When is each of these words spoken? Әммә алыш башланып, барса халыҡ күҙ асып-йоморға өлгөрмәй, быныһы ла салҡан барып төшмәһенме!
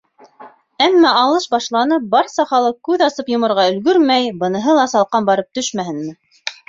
Әммә 0.85 1.09
алыш 1.17 1.43
башланып, 1.51 2.07
барса 2.15 2.45
халыҡ 2.53 2.79
күҙ 2.89 3.03
асып-йоморға 3.09 3.67
өлгөрмәй, 3.75 4.33
быныһы 4.41 4.79
ла 4.79 4.87
салҡан 4.95 5.29
барып 5.29 5.53
төшмәһенме! 5.59 6.17